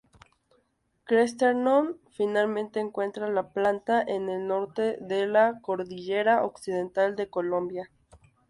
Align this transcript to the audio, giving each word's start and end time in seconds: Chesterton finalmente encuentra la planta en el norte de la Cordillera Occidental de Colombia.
Chesterton 1.07 1.99
finalmente 2.09 2.79
encuentra 2.79 3.29
la 3.29 3.51
planta 3.53 4.01
en 4.01 4.29
el 4.29 4.47
norte 4.47 4.97
de 4.99 5.27
la 5.27 5.59
Cordillera 5.61 6.43
Occidental 6.43 7.15
de 7.15 7.29
Colombia. 7.29 7.91